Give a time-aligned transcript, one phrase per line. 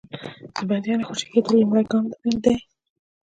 [0.55, 2.05] د بندیانو خوشي کېدل لومړی ګام
[2.43, 2.55] دی.